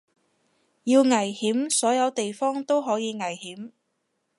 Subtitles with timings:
[0.85, 3.71] 要危險所有地方都可以危險